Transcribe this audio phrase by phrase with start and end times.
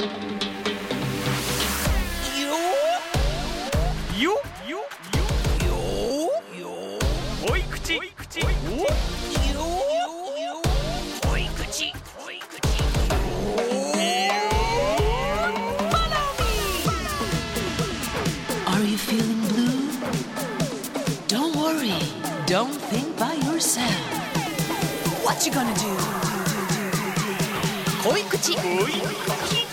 [0.00, 0.40] Don't.
[22.90, 23.94] think by yourself.
[25.24, 26.30] What you gonna do?
[28.02, 28.38] 恋口
[28.86, 29.69] 恋口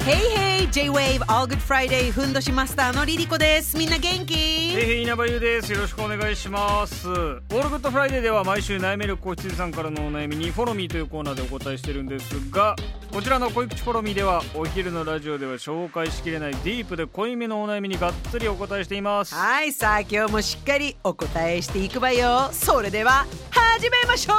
[0.00, 3.76] Hey hey J-Wave All Good Friday ふんどしマスターの LiLiCo です。
[3.76, 4.34] みんな元気？
[4.34, 5.70] えい稲葉友です。
[5.72, 7.06] よろしくお願いします。
[7.06, 12.76] All Good Friday では毎週悩める子羊さんからのお悩みに Follow Me というコーナーでお答えしてるんですが
[13.12, 19.34] こちらの恋口 Follow Me ではお昼のラジオでは紹介しきれないディープで濃いめのお悩みにがっつりお答えしています。
[19.34, 22.48] はいさあ今日もしっかりお答えしていくわよ。
[22.52, 24.38] それでは始めましょう。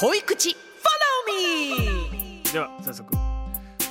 [0.00, 0.56] 恋口 Follow
[1.28, 3.31] me では早速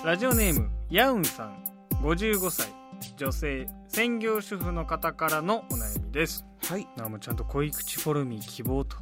[0.03, 1.63] ラジオネームヤウンさん。
[2.01, 2.73] 55歳
[3.17, 3.67] 女性。
[3.87, 6.43] 専業主婦の方からのお悩みです。
[6.67, 6.87] はい。
[6.99, 8.97] あもうちゃんと恋口フォロミー希望と。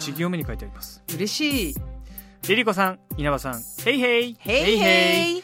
[0.00, 1.00] 1行目に書いてあります。
[1.14, 1.74] 嬉しい。
[2.48, 3.62] リリコさん稲葉さん。
[3.84, 4.36] ヘイヘイ。
[4.40, 5.42] ヘイヘイ。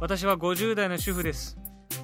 [0.00, 1.56] 私は50代の主婦です。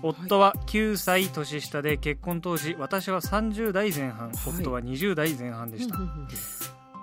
[0.03, 4.37] 夫は9歳年下で結婚当時私は30代前半、はい。
[4.47, 5.97] 夫は20代前半でした、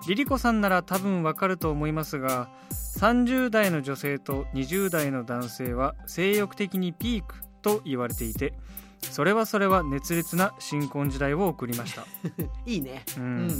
[0.08, 2.48] リリコさんなら多分わかると思いますが
[3.04, 8.54] 30代の女性と20代の男性は性欲的にピークと言われていて
[9.02, 12.06] それはそれは熱烈な新婚時代を送りました、
[12.64, 13.04] いいね。
[13.18, 13.46] ううん。
[13.48, 13.50] ん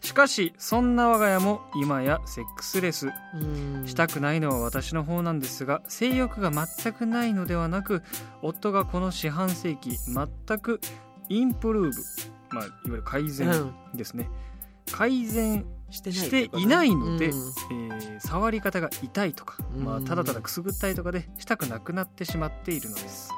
[0.00, 3.08] しかしそんな我が家も今やセックスレス。
[3.34, 3.84] うん。
[3.86, 8.02] したくないのは私の方なんですが性欲が全くないのではなく
[8.42, 10.80] 夫がこの四半世紀全く
[11.28, 11.94] インプルー
[12.50, 14.28] ブ、まあ、いわゆる改善ですね、
[14.92, 17.32] 改善してないないので、うん。
[17.32, 23.30] えー触り方が痛いとか、まあ、うんただただくすぐったいとかでしたくなくなってしまっているのです。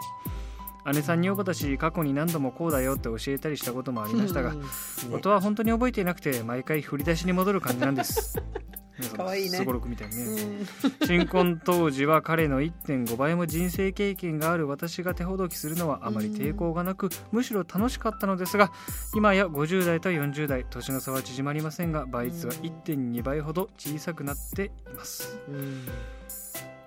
[0.92, 4.60] 姉さんに私過去に何度もこうだよって教えたりしたこともありましたが、うん。
[4.60, 4.66] ね
[5.12, 8.38] 夫は本当に覚えていなくて毎回振り出しに戻る感じなんです
[9.16, 9.58] かわいいね。
[9.58, 11.06] すごろくみたいにね、うん。
[11.06, 18.72] 新婚当時は彼の1.5倍も人生経験がある私が手ほどきするのはあまり抵抗がなくむしろ楽しかったのですが
[19.14, 25.38] 今や50代と40代年の差は縮まりませんが倍率は1.2倍ほど小さくなっています。
[25.48, 25.86] うん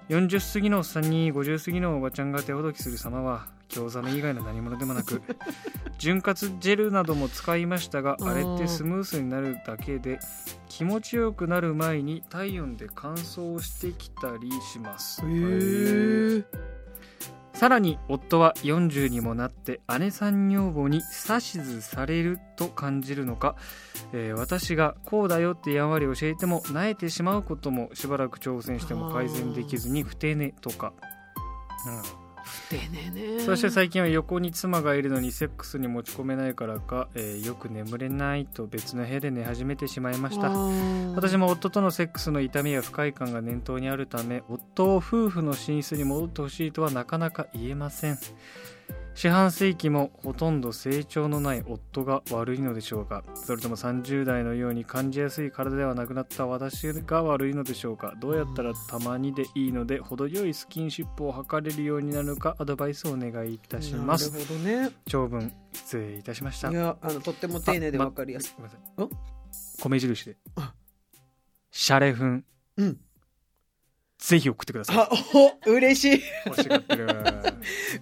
[0.09, 5.21] 40過ぎのおっさんに50過ぎのおばちゃんが手ほどきする様は興ざめ以外の何者でもなく
[5.97, 10.19] 潤滑ジェルなども使いましたがあれってスムースになるだけで
[10.67, 15.21] 気持ちよくなる前に体温で乾燥してきたりします。
[15.21, 16.70] へー
[17.61, 23.55] さらに夫は40にもなって姉さん女房に指図されると感じるのか、
[24.13, 30.91] えー私がこうだよってやんわり教えても慣れてしまうこともしばらく挑戦しても改善できずに不定ねとか、
[31.85, 32.20] うん。
[32.69, 33.39] 丁寧ね。
[33.41, 40.49] そして最近は横に妻がいるのにセックスに持ち込めないからか、えーよく眠れないと別の部屋で寝始めてしまいました。
[41.15, 48.17] 私も夫とのセックスの痛みや不快感が念頭にあるため夫を夫婦の寝室に戻ってほしいとはなかなか言えません
[49.13, 53.23] 四半世紀もほとんど成長のない夫が悪いのでしょうか？
[53.35, 58.15] それとも30代のように感じやすい体ではなくなった私が悪いのでしょうか？
[58.19, 62.55] どうやったらたまにでいいので程よいスキンシップを図れるようになるのか？
[62.57, 64.31] アドバイスをお願いいたします。
[64.31, 64.91] なるほどね。
[65.05, 66.71] 長文失礼いたしました。
[66.71, 68.53] いやあのとっても丁寧であわかりやすい。
[68.57, 69.09] ごめんなさい。
[69.77, 70.37] お米印で。
[70.55, 70.73] あ。
[71.69, 72.45] シャレフン
[72.77, 72.97] うん
[74.21, 74.97] ぜひ送ってください。
[74.97, 75.09] あ
[75.65, 76.23] お嬉しい。
[76.45, 77.07] 欲しがってる。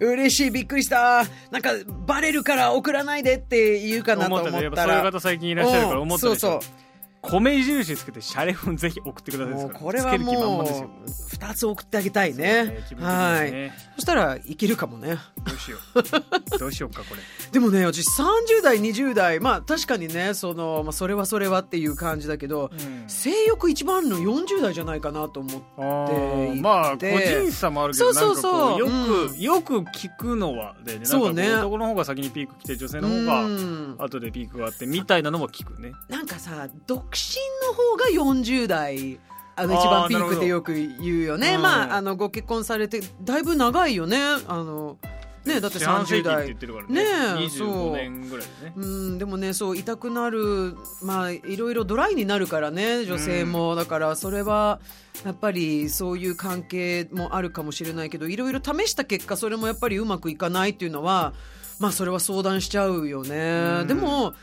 [0.00, 0.50] 嬉しい。
[0.50, 1.24] びっくりした。
[1.50, 1.70] なんか
[2.06, 4.58] バレるから送らないでって言うかなと思った思った。
[4.58, 6.38] ねやっぱそういうら方最近いらっしゃるから思ったでしょ。
[6.38, 6.89] そうそう
[7.22, 12.82] 米印つけてシャレフンぜひ送ってくださいこれはもう2つ送ってあげたいね。
[12.88, 13.52] 気分的にはい。
[13.52, 15.16] ねそしたらいけるかもね。
[15.44, 16.02] どうしよう。
[16.58, 17.20] どうしようかこれ。
[17.52, 22.70] でもね私30代20代まあ確かにねその、まあ、それはそれはっていう感じだけど、
[23.06, 28.78] 性欲一番の40代じゃないかなと思ってあーでまあ個人差もあるけどそうそうそう。
[28.78, 29.40] よく、うん。
[29.40, 31.52] よく聞くのはでねそうね。
[31.52, 33.96] 男の方が先にピーク来て女性の方うがん。
[33.98, 35.92] 後でピークがあってみたいなのも聞くね。
[36.08, 39.18] なんかさ独身の方が40代
[39.56, 41.54] あの一番ピークってよく言うよね。
[41.54, 44.18] うんまああのご結婚されてだいぶ長いよね。
[44.46, 44.96] あの
[45.44, 46.94] ねだって30四半世紀って言代ね。
[46.94, 48.86] ねえ25年ぐらいでねう。
[48.86, 54.80] んでもねそう痛くなるまあいろいろドライになるからね女性も、だからそれは
[55.24, 61.34] やっぱりそういう関係もあるかもしれないけどいろいろ試した結果それもやっぱりうまくいかないっていうのは
[61.78, 63.86] まあそれは相談しちゃうよね、うん。
[63.86, 64.34] でも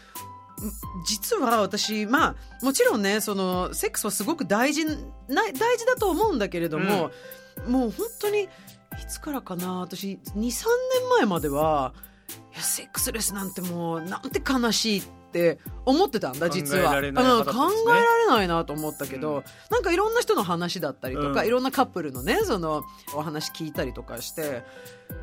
[1.05, 4.93] 実は私まあもちろんねそのセックスはすごく大事な
[5.27, 7.11] 大事だと思うんだけれども、
[7.67, 8.47] もう本当にい
[9.07, 10.49] つからかな私23年
[11.17, 11.93] 前までは
[12.53, 15.16] いやセックスレスなんてもうなんて悲しいって
[15.85, 16.91] 思ってたんだ実は。
[16.91, 19.43] 考え考えられないなと思ったけど、うん。
[19.69, 21.47] なんかいろんな人の話だったりとか、うん。
[21.47, 22.83] いろんなカップルのねその
[23.15, 24.63] お話聞いたりとかして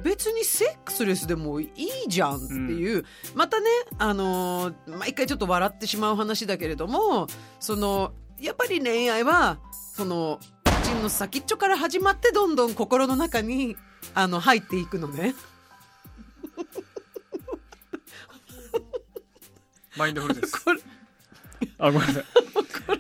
[0.03, 1.71] 別にセックスレスでもい
[2.07, 3.05] いじゃんっていう、
[3.35, 3.67] またね
[3.99, 7.27] あのー毎回ちょっと笑ってしまう話だけれども
[7.61, 9.59] そのやっぱり恋愛は
[9.95, 13.77] その口の先っちょから始まってどんどん心の中に
[14.15, 15.35] あの入っていくのね。
[19.97, 20.81] マインドフルですこれ。
[21.79, 22.25] あごめんなさい。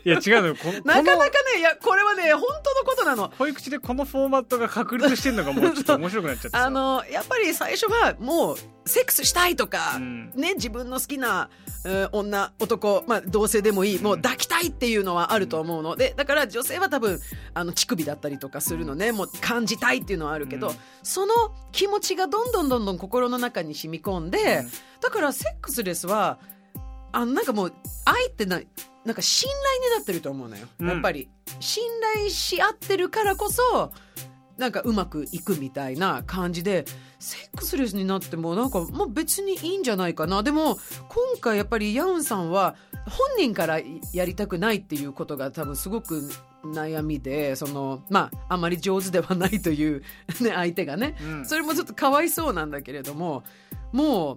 [0.04, 0.56] いや違うのよ。
[0.56, 1.24] こなかなか
[1.54, 3.32] ねいやこれはね本当のことなの。
[3.36, 6.64] 保育士でこのフォーマットが確立してんのがもうちょっと面白くなっちゃってさ。
[6.64, 8.56] あのやっぱり最初はもう
[8.86, 10.30] セックスしたいとか、うん。
[10.34, 11.50] ね、自分の好きな、
[11.84, 15.96] えー女男、まあ、同性でもいいもう抱きたいっていうのはあると思うの。
[15.96, 17.20] でだから女性は多分
[17.52, 19.12] あの乳首だったりとかするのね。
[19.12, 20.74] もう感じたいっていうのはあるけど、うん。
[21.02, 21.34] その
[21.72, 24.70] 気持ちがどんどんどんどん心の中に染み込んで、うん。
[25.00, 26.38] だからセックスレスは
[27.14, 27.72] あのなんかもう
[28.04, 28.60] 愛ってな
[29.04, 29.48] なんか信
[29.80, 30.88] 頼になってると思うのよ、うん。
[30.88, 31.28] やっぱり。
[31.60, 31.84] 信
[32.14, 33.92] 頼し合ってるからこそ
[34.56, 36.84] なんかうまくいくみたいな感じで
[37.18, 40.42] セックスレスになってもなんかもう別にいいんじゃないかな。
[40.42, 40.76] でも
[41.08, 42.76] 今回やっぱりヤウンさんは
[43.06, 43.80] 本人から
[44.12, 46.28] やりたくないっていうことが多分すごく
[46.64, 50.02] 悩みでそのまああんまり上手ではないという、
[50.40, 51.16] ね、相手がね。
[51.22, 51.46] うん。
[51.46, 53.44] それもちょっとかわいそうなんだけれども
[53.92, 54.36] もう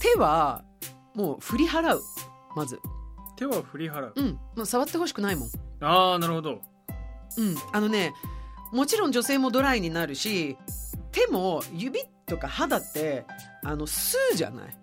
[0.00, 0.64] 手は
[1.14, 2.02] もう振り払う。
[2.56, 2.78] まず。
[3.36, 4.12] 手は振り払う。
[4.14, 4.38] うん。
[4.56, 5.48] もう触ってほしくないもん。
[5.80, 6.60] ああなるほど。
[7.38, 7.56] うん。
[7.72, 8.14] あのね
[8.72, 10.56] もちろん女性もドライになるし
[11.10, 13.26] 手も指とか肌って
[13.64, 14.76] あの吸うじゃない。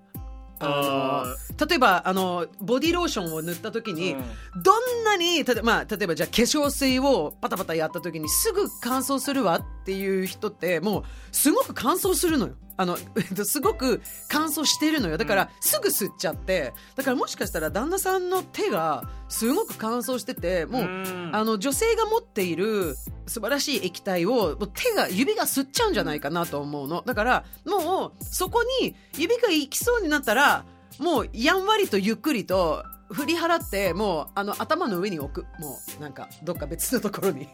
[0.62, 1.26] あ
[1.58, 4.24] の例えばあのボディローションを塗った時に、うん。
[4.62, 12.56] どんなに例えば,、まあ、例えばじゃあ化粧水をパタパタやった時にすぐ乾燥するわっていう人ってもうすごく乾燥するのよ。
[12.80, 15.18] あのえっとすごく乾燥してるのよ。
[15.18, 16.74] だから、すぐ吸っちゃって。
[16.96, 21.32] だからもしかしたら旦那さんの手がすごく乾燥しててもう、ん。
[21.34, 22.96] あの女性が持っている
[23.28, 27.04] 素晴らしい液体を手が指が吸っちゃうんじゃないかなと思うの。
[27.06, 30.64] だからもうそこに指が行きそうになったら
[31.00, 35.48] もうやんわりとゆっくりと振り払ってもうあの頭の上に置く。
[35.60, 37.50] もうなんかどっか別のところに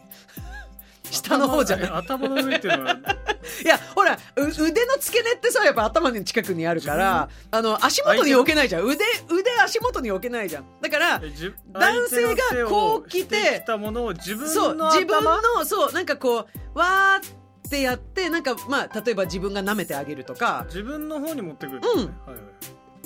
[1.10, 1.90] 下の方じゃない。
[1.90, 2.92] 頭の上っていうのは。
[3.64, 8.84] いやほらう腕の付け根ってさやっぱ頭の近くにあるからあの足元に置けないじゃん。
[8.84, 10.64] 腕腕足元に置けないじゃん。
[10.80, 11.20] だから
[11.72, 15.40] 男性がこう来てたものを自分そうの自分頭？
[15.58, 17.26] のそうなんかこうわー
[17.66, 20.64] ってやってなんかまあ例えば自分が舐めてあげるとか。
[20.68, 21.86] 自分の方に持ってくる、うん。
[21.86, 22.40] はいはい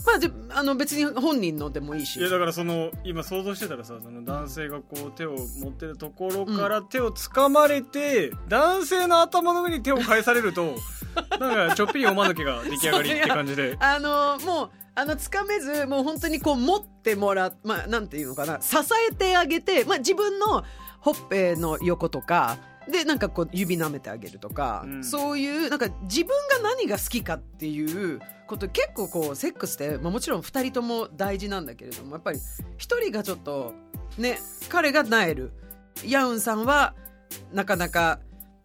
[0.07, 2.19] まあじあの別に本人のでもいいし。
[2.19, 10.75] いやだからその今想像してたらさその男性がこう手を持ってるところから手を掴まれて、男性の頭の上に手を返されると
[11.39, 13.77] なんかちょっぴりおまぬけが出来上がりって感じで。
[13.81, 18.77] あのもうあの掴めずもう本当にこう持ってもらうまあなんていうのかな支
[19.11, 20.65] えてあげて、まあ、自分の
[20.99, 22.59] ほっぺの横とか
[22.91, 25.05] でなんかこう指舐めてあげるとか、うん。
[25.05, 28.21] そういうなんか自分が何が好きかっていう
[28.51, 32.43] こと結構こうセックスって、まあ、もちろん2人とも大事なんだけれどもやっぱり1
[32.79, 33.75] 人がちょっと
[34.19, 34.39] ね
[34.69, 35.53] 彼がなえる。
[36.05, 36.95] ヤウンさんは
[37.53, 38.21] なかなか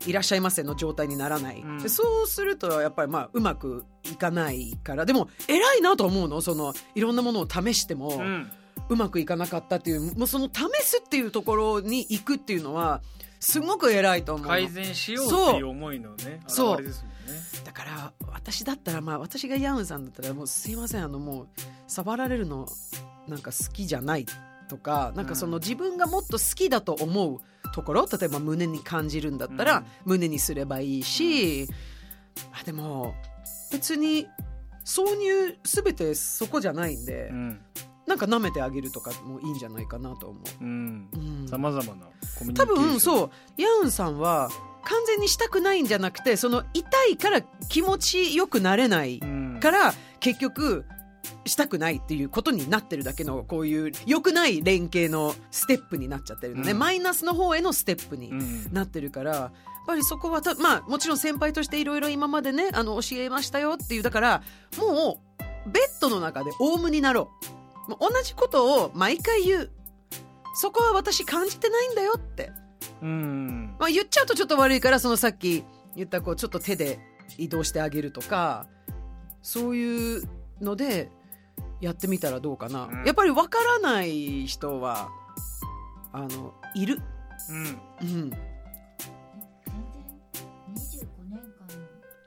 [0.08, 1.80] いらっしゃいませの状態にならない、うん。
[1.80, 5.06] でそうするとやっぱりまあうまくいかないから。
[5.06, 8.52] でも偉いなと思うのそのいろんなものを試しても、うん。
[8.90, 13.02] うまくいかなかったっていうもうその試すっていうところに行くっていうのは
[13.40, 14.46] すごく偉いと思う。
[14.46, 16.82] の改善しようっていう思いのねそう。
[16.82, 17.42] ですもんね。
[17.64, 21.48] だから私だったらまあ私がヤウンさんだったらもうすいませんあのもう
[21.88, 22.68] 触られるの
[23.28, 24.26] なんか好きじゃない
[24.70, 25.62] とかなんかそのうん。
[25.62, 27.40] 自分がもっと好きだと思う
[27.74, 29.86] ところ例えば胸に感じるんだったらうん。
[30.06, 31.68] 胸にすればいいし、
[32.60, 33.16] あでも
[33.72, 34.28] 別に
[34.86, 37.60] 挿入全てそこじゃないんで、うん
[38.08, 40.64] なんか舐めてあげるとかもいいんじゃないかなと思う。
[40.64, 41.10] ん。
[41.14, 41.18] う。
[41.18, 41.48] うん。
[41.48, 42.06] さまざまな
[42.38, 42.88] コミュニケ多ーション。
[42.92, 43.62] 分そう。
[43.62, 44.50] ヤウンさんは
[44.84, 49.60] 完全にしたくないんじゃなくてその痛いから気持ちよくなれないうん。
[49.60, 50.86] から結局
[51.46, 56.80] したくないっていうことになってるだけのこういう良くない連携のステップになっちゃってるのね、うん。
[56.80, 58.74] マイナスの方へのステップにうん。
[58.74, 59.52] なってるからやっ
[59.88, 64.44] ぱりそこはたまあもちろん先輩としていろいろ今までねあの教えましたよっていうだから
[64.78, 65.22] も
[65.68, 69.72] うベッドの中でオウムになろうもう同じことを毎回言う。
[70.58, 72.52] そこは私感じてないんだよって。
[73.02, 73.76] うん。
[73.80, 75.66] まあ、言っちゃうとちょっと悪いからそのさっき
[75.96, 77.00] 言ったこうちょっと手で
[77.38, 78.68] 移動してあげるとか
[79.42, 80.24] そういう
[80.62, 81.12] ので
[81.82, 83.06] やってみたらどうかな、うん。
[83.06, 85.10] やっぱりわからない人は
[86.14, 87.02] あのいる、
[87.50, 87.58] うん。
[88.02, 88.40] うん、全然
[90.74, 91.46] 25年間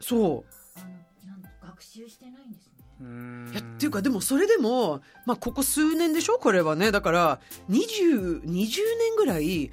[0.01, 0.45] そう。
[0.77, 2.78] あのなん学習してないんですね。
[3.01, 3.51] うん。
[3.53, 6.39] いやっていうかでもそれでも、まあ、ここ数年でしょ？
[6.39, 6.91] これはね。
[6.91, 7.41] だから
[7.71, 9.71] 20, 20年ぐらい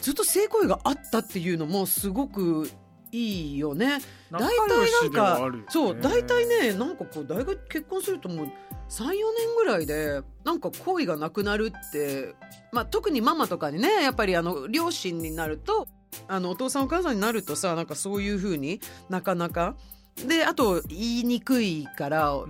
[0.00, 2.70] ずっと性行為があったっていうのもすごく
[3.10, 3.98] いいよね。
[4.30, 8.46] 仲大体なんかねそう大体ねなんかこう大学結婚するともう
[8.88, 12.34] 34年ぐらいでなんか行為がなくなるって、
[12.72, 15.86] まあ、特にママとかにねやっぱりあの両親になると
[16.28, 19.74] あのお父さんお母さんになるとさなんかそういうふうになかなか
[20.16, 22.46] であと言いにくいから、ん。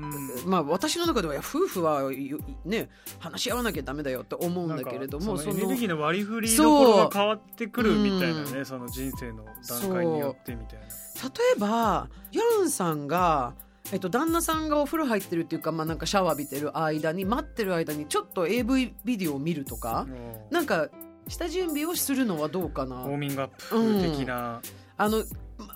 [0.47, 2.89] まあ私の中では夫婦はよね
[3.19, 10.85] 話し合わなきゃダメだよって思うんだけれどもそのエネルギーの割り振りどころが変わってくるみたいなうねその人生の段階によってみたいな。
[10.85, 13.55] 例えばヤンさんが、
[13.93, 20.17] えっと、旦那さんがお風呂入ってるっていうか,、まあ、なんかシャワー浴びてる間に待ってる間にちょっと AV ビデオを見るとか、うん。
[20.51, 20.89] なんか
[21.29, 23.05] 下準備をするのはどうかな。
[23.05, 24.61] ウォーミングアップ的な、
[24.97, 25.25] あの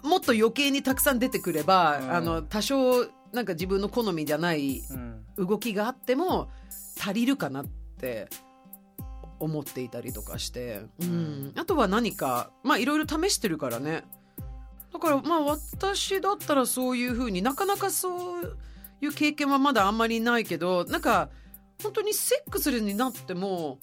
[0.02, 2.12] もっと余計にたくさん出てくれば、うん。
[2.12, 5.24] あの多少なんか自分の好みじゃないうん。
[5.36, 6.48] 動きがあっても
[6.98, 7.66] 足りるかなっ
[7.98, 8.28] て
[9.38, 14.04] 思っていたりとかして、うん、あとは何かまあいろいろ試してるからね。
[14.92, 18.56] だからまあ私だったらそういうふうになかなかそう
[19.02, 21.28] いう経験はまだあんまりないけどなんか
[21.82, 23.78] 本当にセックスになっても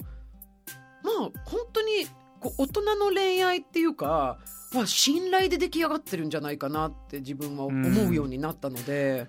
[1.04, 2.08] まあ本当に
[2.44, 4.36] こう大人の恋愛っていうか、
[4.74, 9.28] まあ、信頼で出来上がってるんじゃないかなって自分は思うようになったので、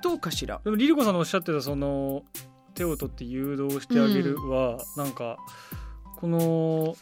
[0.00, 0.60] どうかしら？
[0.62, 2.22] でもリリコさんのおっしゃってたその
[2.74, 5.38] 手を取って誘導してあげるは、なんか
[6.20, 6.94] この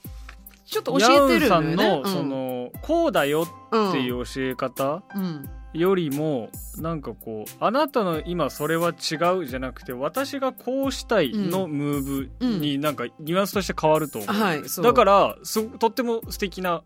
[0.65, 1.77] ちょっと教えてるヤのよね。
[1.77, 14.85] ンさんのその、こうだようんっていう教え方うんよりもなんかこうあなたの今それは違うじゃなくて私がこうしたいのムーブになんかニュアンスとして変わると思う、はいそう。
[14.85, 16.83] だからすとっても素敵な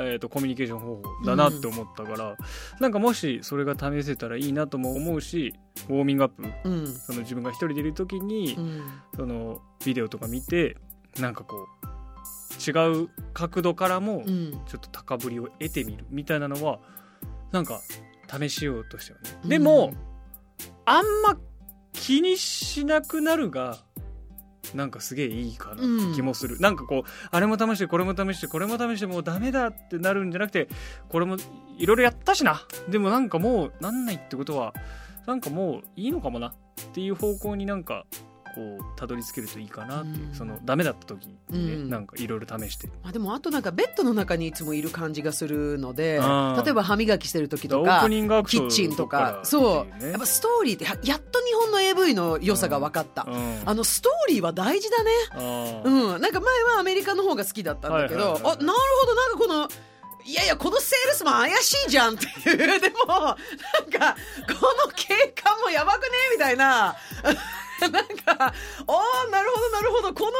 [0.00, 2.36] えー、とコミュニケーション方法だなって思ったから、
[2.80, 5.54] なんかもしそれが試せたらいいなとも思うし
[5.88, 6.86] ウォーミングアップうん。
[6.86, 8.82] その自分が一人でいる時に、うん。
[9.16, 10.76] そのビデオとか見て
[11.18, 14.52] なんかこう違う角度からもうん。
[14.66, 16.78] ちょっと高ぶりを得てみるみたいなのは
[17.52, 17.80] なんか
[18.38, 19.48] 試しようとしてはね、うん。
[19.48, 19.92] でも
[20.84, 21.38] あんま
[21.92, 23.78] 気にしなくなるが
[24.74, 30.68] なんかすげえいいかなって気もする、なんかこうあれも試してこれも試してこれも試してもうダメだってなるんじゃなくて
[31.08, 31.36] これも
[31.78, 32.62] いろいろやったしな。
[32.88, 34.74] でもなんかもうなんないってことは
[35.26, 36.54] なんかもういいのかもなっ
[36.92, 38.04] ていう方向になんか
[38.54, 40.34] こうたどり着けるといいかなっていう、うん。
[40.34, 41.90] そのダメだった時にね、うん。
[41.90, 42.88] なんかいろいろ試して。
[43.04, 50.04] あでもあとなんかベッドの中にいつもいる感じがするので例えば歯磨きしてる時とかキッチンとかっそう。
[50.04, 53.62] やっぱストーリーってややっと日本の AV の良さが分かった、うん。
[53.64, 55.10] あのストーリーは大事だね。
[55.84, 56.20] うん。
[56.20, 58.56] なんか前はアメリカの方が好きだったんだけど、はいはいはいはい。
[58.60, 59.14] あなるほど。
[59.14, 59.68] なんかこの
[60.24, 62.56] いやいやこのセールスマン怪しいじゃんっていう。
[62.58, 64.14] でもなんか
[64.46, 66.96] この景観もやばくねみたいな
[67.88, 68.54] なんか
[68.86, 70.14] おーなるほどなるほど。
[70.14, 70.32] この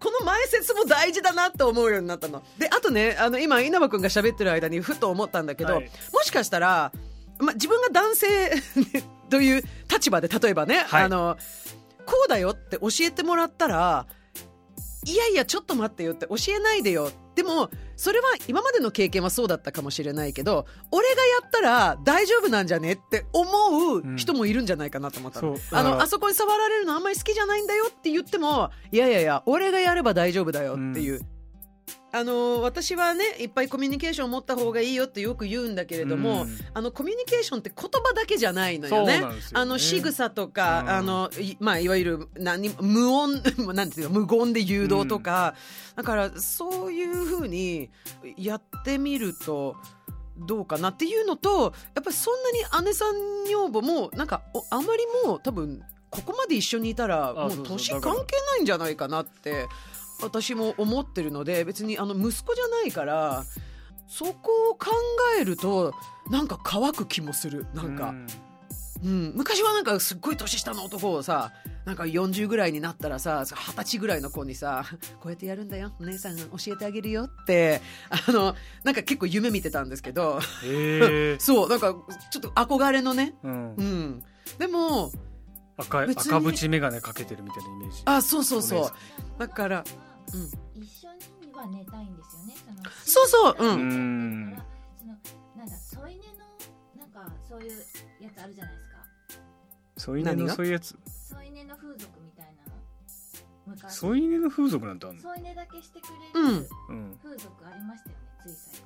[0.00, 2.42] この前説も大事だなと思うようになったの。
[2.58, 5.90] であとねあの今稲葉君が喋ってる間にふと思ったんだけど、はい。
[6.12, 6.92] もしかしたら、
[7.38, 8.52] ま、自分が男性
[9.30, 11.02] という立場で例えばね、はい。
[11.04, 11.36] あの
[12.04, 14.06] こうだよって教えてもらったら
[15.04, 23.48] いやいやちょっと待ってよって教えないでよでもそれは今までの経験はそうだったかもしれないけど俺がやったら大丈夫なんじゃねって思
[23.96, 31.20] う人もいるんじゃないかなと思ったうだからあのあそこに触られるのあんまり好きじゃないんだよって言ってもいやいやいや俺がやれば大丈夫だよっていう。
[32.14, 39.18] あの私はねいっぱいコミュニケーションを持った方がいいよってよく言うんだけれども、うんあのコミュニケーションって言葉だけじゃないのよね。
[39.18, 43.42] よねあの仕草とか、うんあのいまあいわゆる何無音
[43.74, 45.54] なんていうの無言で誘導とか、
[45.96, 47.90] だからそういうふうに
[48.36, 49.76] やってみると。
[50.34, 59.66] どうかなっていうのとやっぱりそんなに姉さん女房もなんかおあまりもう多分ここまで一緒にいたらあもう年関係ないんじゃないかなって
[60.20, 63.44] 私も思ってるので別にあの息子じゃないから
[64.06, 64.90] そこを考
[65.40, 65.94] えると
[66.30, 67.66] なんか乾く気もする。
[67.74, 68.14] なんか、
[69.02, 71.50] うん、昔はなんかすっごい年下の男をさ
[71.84, 74.84] なんか40ぐらいになったらさ二十歳ぐらいの子にさ
[75.20, 75.92] こうやってやるんだよ。
[75.98, 77.80] お姉さん教えてあげるよって。
[78.10, 78.54] あの
[78.84, 80.40] なんか結構夢見てたんですけど。
[81.40, 81.68] そう。
[81.68, 81.94] なんか
[82.30, 83.34] ちょっと憧れのね。
[83.42, 83.74] うん。
[83.76, 84.24] うん。
[84.58, 85.10] でも
[85.76, 88.02] 赤い赤縁眼鏡かけてるみたいなイメージ。
[88.04, 88.92] あそうそうそう。
[89.38, 89.84] だから
[90.34, 90.82] うん。
[90.82, 91.08] 一緒
[91.46, 92.54] には寝たいんですよね。
[93.04, 94.56] そのそうそうううん
[94.98, 95.12] その
[95.56, 96.34] なんだ添い寝の
[96.98, 97.70] なんかそういう
[98.20, 98.96] やつあるじゃないですか。
[99.98, 100.96] 添い寝のそういうやつ。
[101.30, 102.78] 添い寝の風俗みたいなの
[103.66, 103.94] 昔。
[103.96, 105.22] 添い寝の風俗なんてあんの？
[105.22, 106.04] 添い寝だけしてく
[106.38, 107.18] うんれるうん。
[107.22, 108.82] 風俗ありましたよねつい最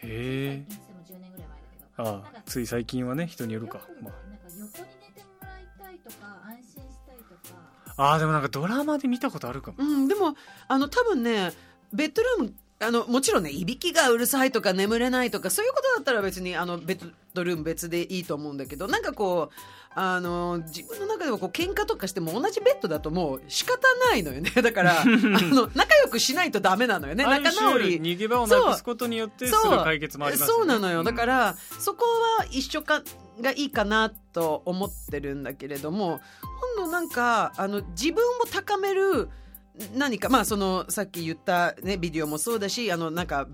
[0.00, 0.10] 近。
[0.10, 2.08] へえ最近っつっても10年ぐらい前だけど。
[2.08, 3.78] ああつい最近はね人によるか。
[4.02, 5.13] まなんか横に寝てもら
[5.94, 7.54] いとか安心したいとか。
[7.96, 9.76] ああーでもなんかドラマで見たことあるかも。
[9.78, 10.36] うん、でも
[10.68, 11.52] あの多分ね
[11.92, 19.54] ベッドルームあのもちろんねいびきがうるさいとか眠れないとかそういうことだったら別にあのベッドルーム別でいいと思うんだけどなんかこう
[19.96, 24.50] あの自分の中ではこう喧嘩とかしても同じベッドだともう仕方ないのよね。
[24.62, 27.24] だからあの 仲良くしないとダメなのよね。
[27.24, 27.98] 仲直り。
[27.98, 31.00] 種逃げ場をなくすことによってするそう解決もありますそうなのよ。
[31.00, 31.04] うん。
[31.04, 32.04] だから、そこ
[32.38, 33.02] は一緒か
[33.40, 36.20] がいいかなと思ってるんだけれども
[36.76, 39.28] 今度なんかあの自分を高める
[39.94, 43.48] 何かまあそのさっき言った、ね、ビデオもそうだしあのなんか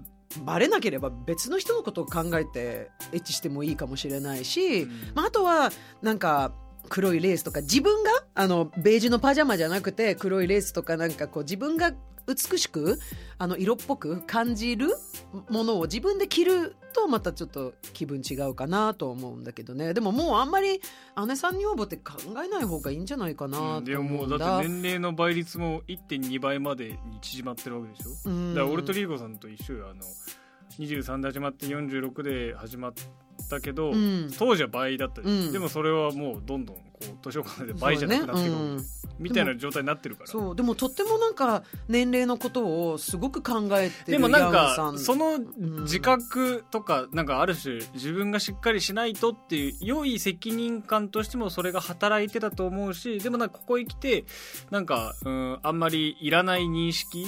[0.44, 4.90] バレなければ別の人のことを考えてエッチしてもいいかもしれないし、うん。
[5.14, 5.70] まあ、あとは
[6.02, 6.52] なんか
[6.88, 11.92] 黒いレースとか自分があのベージュのパジャマじゃなくて黒いレースとかなんかこう自分が
[12.26, 12.98] 美しく
[13.38, 14.88] あの色っぽく感じる
[15.48, 19.94] ものを自分で着るとまたちょっと気分違うかなと思うんだけどね。
[19.94, 20.80] でももうあんまり
[21.28, 24.38] 姉さん女房って考えない方がいいんじゃないかなうんでとももう思うんだ。
[24.38, 28.30] だって年齢の倍率も1.2倍までに縮まってるわけでしょ？
[28.30, 28.54] うん。
[28.54, 29.88] だから俺とリーゴさんと一緒よ。
[29.90, 30.00] あの
[30.78, 32.92] 23で始まって46で始まっ
[33.50, 34.30] たけど、うん。
[34.38, 35.52] 当時は倍だったじゃんうん。
[35.52, 38.66] でもそれはもうどんどんこう年を重ねて倍じゃなくなっていく、そうね。
[38.66, 38.84] うん。
[39.18, 40.26] みたいな状態になってるから。
[40.28, 54.24] そうでもとってもなんか年齢のことをすごく考えてるでもなんかそのん自覚とかなんかある種自分がしっかりしないとっていう良い責任感としてもそれが働いてたと思うしでもなんかここへ来て
[54.70, 57.26] なんかうんあんまりいらない認識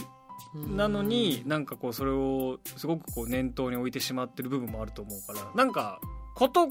[0.55, 6.01] なのになんかこうそれをすごくこう念頭に置いてしまってる部分もあると思うからなんか
[6.35, 6.69] こと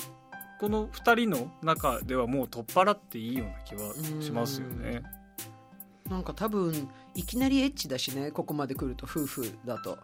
[0.60, 5.02] この2人の中ではもう取っ払っていいような気はしますよね。
[6.10, 9.98] なんか多分いきなりエッチだしねここまで来ると夫婦だと。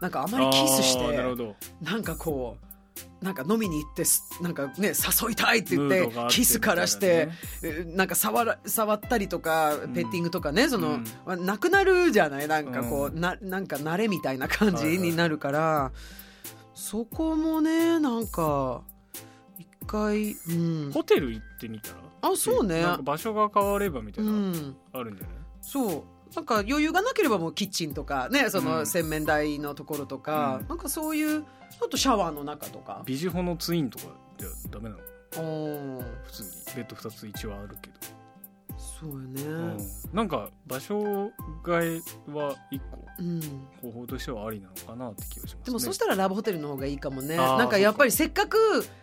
[0.00, 1.56] なんかあまりキスしてなるほど。
[1.82, 7.28] なんかこうなんか飲みに行ってすなんかね誘いたいって言ってキスからして、
[7.62, 9.92] えなんか触ら触ったりとかん。
[9.92, 12.48] ペッティングとかね、その、なくなるじゃない？
[12.48, 15.92] なんかこう、ななんか慣れみたいな感じになるから、
[16.74, 18.99] そこもねなんか一
[19.90, 21.96] 回、うん、ホテル行ってみたら？
[22.22, 22.84] あそうね。
[23.02, 25.36] 場所が変わればみたういな、ん、あるんじゃない？
[25.60, 26.34] そう。
[26.34, 28.86] なんか余裕がなければもうキッチンとかねそうのん。
[28.86, 30.68] 洗面台のところとか、うん。
[30.68, 31.44] なんかそういう
[31.82, 33.02] あとシャワーの中とか。
[33.04, 34.04] ビジホのツインとか
[34.38, 35.02] ではダメなの？
[36.24, 36.48] 普通に。
[36.76, 37.96] ベッド2つ一応あるけど、
[39.00, 39.42] そうよね。
[39.42, 39.78] うん。
[40.12, 41.30] なんか場所
[41.64, 43.40] 替えは一個うん。
[43.82, 47.36] 方法としてはありなのかなって気がします、ね、でもそしたらラブホテルの方がいいかもね。
[47.36, 48.58] なんかやっぱりせっかく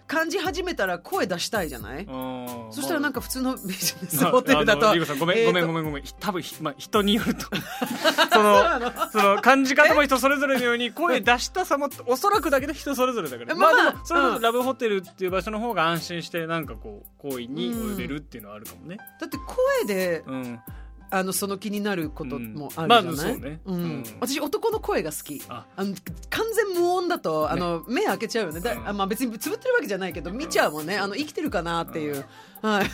[0.07, 2.05] 感じ始めたら声出したいじゃない？
[2.05, 4.87] そそしたらなんか普通のビジネスまあホテルだ と
[5.19, 6.03] ごめん、ごめんごめんごめん。
[6.19, 7.41] 多分ひまあ人によると。
[8.31, 9.41] そ のその？
[9.41, 13.55] 感じ方も人それぞれのように声出したさもおそらくだけど人それぞれだから。
[13.55, 18.97] まあまあまあでもそれラブホテルっていう場所の方が安心してなんかこう行為に及べるっていうのはあるかもね。
[19.19, 20.59] だって声でうん。
[21.09, 23.61] あのその気になることもあるじゃない、うんまあね。
[23.63, 23.75] うん。
[23.75, 24.03] うん。
[24.19, 25.41] 私男の声が好き。
[25.47, 25.65] あ。
[25.75, 25.95] あの
[26.29, 28.59] 完全無音だとあの、目開けちゃうよね。
[28.59, 28.87] だ、うん。
[28.89, 30.97] あまあ、別につぶってるわけじゃないけど見ちゃうもんね。
[30.97, 32.25] あの生きてるかなっていう、
[32.61, 32.87] はい、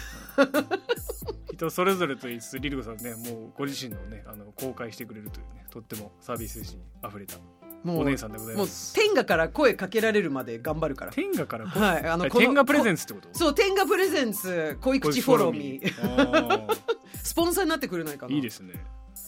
[1.63, 7.35] 人それぞれと言いつつリルコさんねもうご自身のねあの公開してくれるというねとってもサービス精神にあふれた
[7.83, 11.11] もうお姉さんでございもうます天下から声かけられるまで頑張るから。
[11.11, 13.29] 天下からこうはいあのの天下プレゼンツってこと？
[13.33, 15.93] そう天下プレゼンツ恋口フォローミー。
[15.93, 16.77] ー
[17.23, 18.33] スポンサーになってくれないかな。
[18.33, 18.73] いいですね。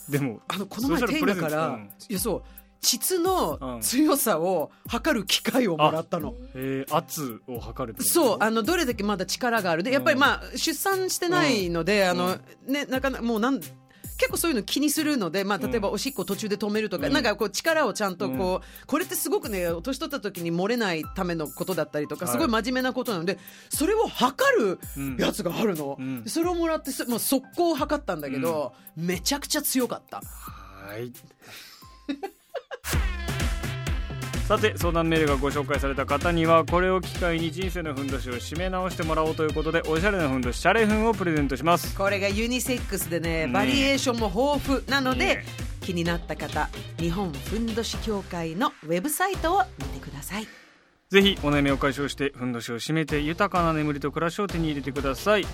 [0.10, 1.90] でもあのこの前そした天らプレゼンツ下から、うん。
[2.10, 2.44] いやそう
[2.82, 3.82] 膣のうん。
[3.82, 6.36] 強さを測る機会をもらったの。
[6.54, 8.14] えー、圧を測るってこと？
[8.14, 9.84] そうあのどれだけまだ力がある。
[9.84, 12.38] でやっぱりまあ出産してないので、あの
[12.68, 13.60] ねなかなかもうなん
[14.18, 17.14] 結構そういうの気にするので、まあ、例えばおしっこ途中で止めるとか、うん。
[17.14, 22.34] なんかこう力をちゃんとこう、これってすごくね年取った時に漏れないためのことだったりとかはい。
[22.34, 23.38] すごい真面目なことなので、
[23.70, 25.18] それを測るうん。
[25.18, 26.24] やつがあるの、うん。
[26.26, 30.18] それをもらってすもう速攻測ったんだけど、めちゃくちゃ強かった。
[30.18, 31.12] はい
[34.48, 41.98] さて相談メールがご紹介された方にはこれを機会に人生のふんどしを締め直してもらおうということでおしゃれなふんどしシャレふんをプレゼントします。
[41.98, 44.28] これがユニセックスでねねバリエーションも
[44.60, 45.46] 豊富なので、ね
[45.82, 50.48] 気になった方日本ふんどし協会のウェブサイトを見てください。
[51.12, 55.46] ぜひお悩みを解消してふんどしを締めて豊かな眠りと暮らしを手に入れてください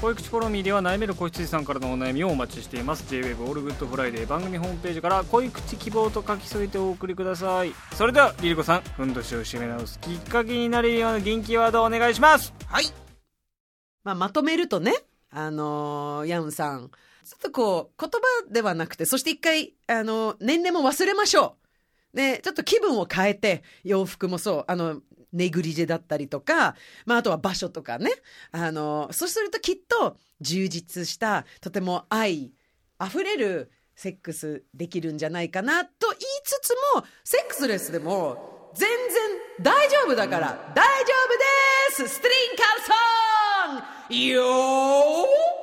[0.00, 3.04] 恋口 Follow Me では悩める子羊さんからのお悩みをお待ちしています。
[3.14, 7.74] JWEB オールグッドフライデー番組ホームページから恋口希望と書き添えてお送りください。
[7.92, 12.54] それでは LiLiCo さんふんどしを締め直すきっかけになれるような元気ワードをお願いします。
[12.64, 12.86] はい、
[14.02, 14.94] まあ、まとめるとね
[15.30, 16.90] あのーヤンさん。
[17.22, 21.58] ちょっとこう、言葉ではなくて、そして一回、あの、年齢も忘れましょ
[22.12, 22.16] う。
[22.16, 25.00] ね、ちょっと気分を変えて、洋服もそう、あの、
[25.32, 26.74] ネグリジェだったりとか、
[27.06, 28.10] まあ、あとは場所とかね。
[28.52, 32.52] あの、そうするときっと、充実した、とても愛
[33.02, 38.96] 溢れるセックスできるんじゃないかな、と言いつつも、セックスレスでも、全然
[39.60, 41.12] 大丈夫だから、大丈
[41.96, 42.14] 夫です。
[42.14, 45.60] ストリンカルソンよー!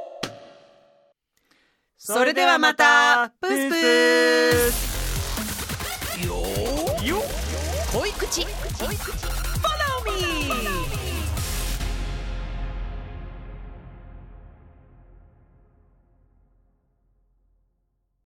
[1.97, 3.33] それではまた。
[3.41, 3.75] プスプ
[4.71, 6.25] ス。
[6.25, 7.05] よー。
[7.05, 7.21] よ
[7.91, 8.45] 恋口。
[8.45, 9.46] 恋口
[10.19, 10.66] Bye.